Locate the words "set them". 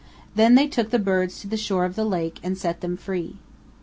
2.57-2.97